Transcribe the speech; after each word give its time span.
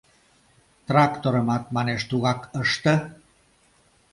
Тракторымат, 0.87 1.63
манеш, 1.75 2.01
тугак 2.09 2.41
ыште. 2.61 2.95